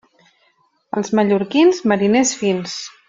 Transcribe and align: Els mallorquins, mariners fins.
Els 1.01 1.13
mallorquins, 1.19 1.83
mariners 1.93 2.33
fins. 2.41 2.79